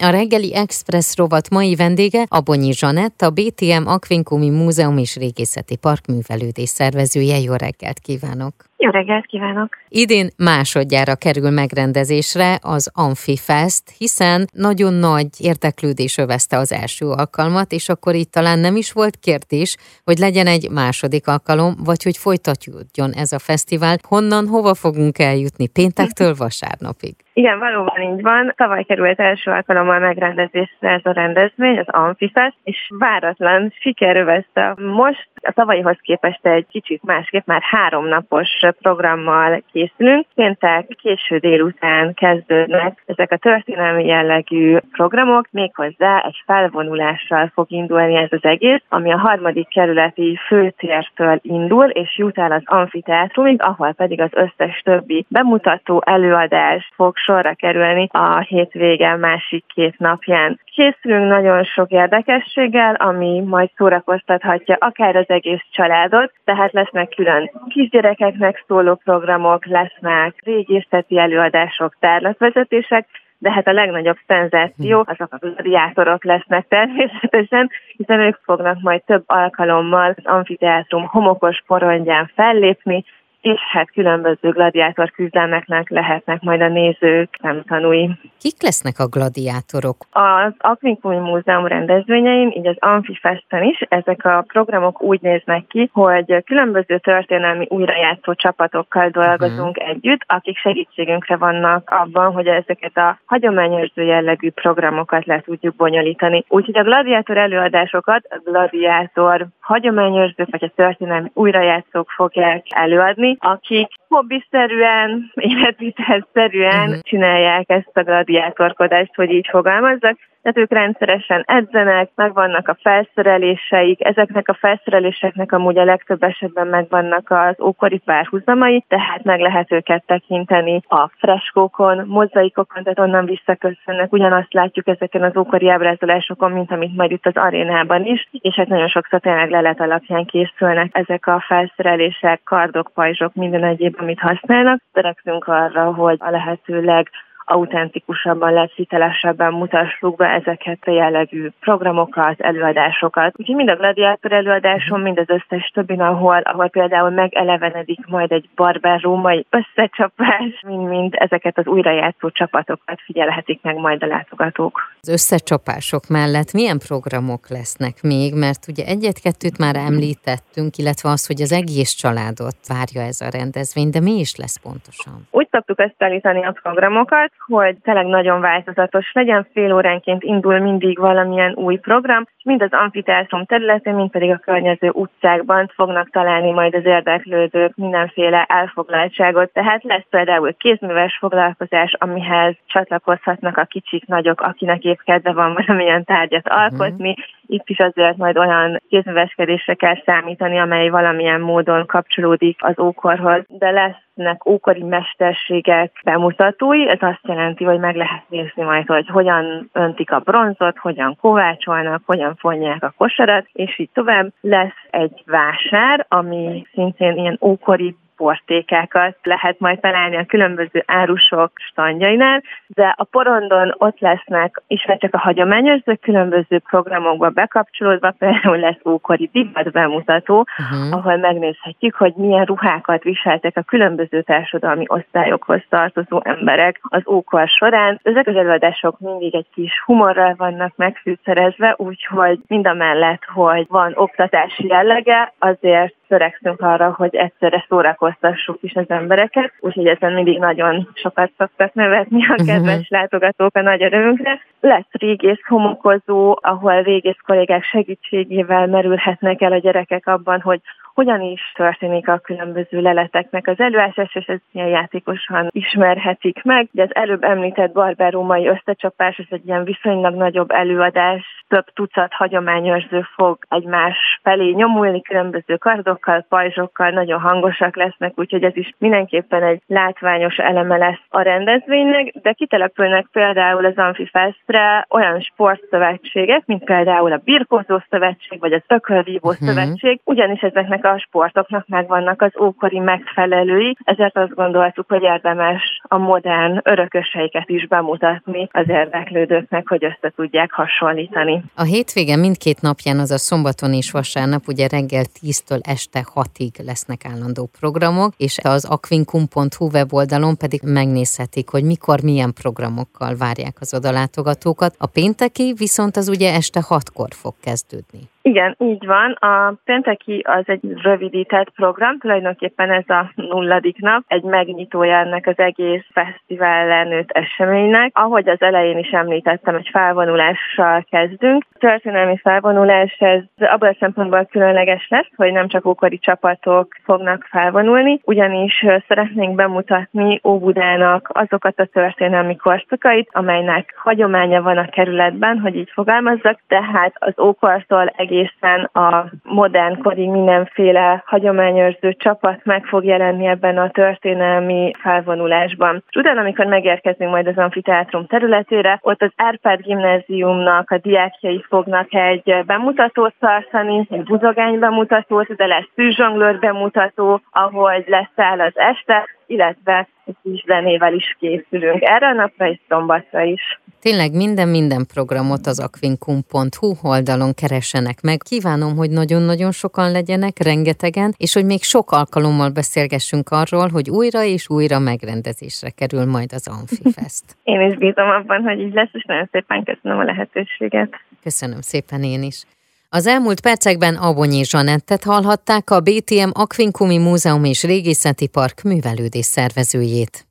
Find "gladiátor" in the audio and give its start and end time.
84.50-85.10, 106.82-107.36, 108.44-109.46, 153.76-154.32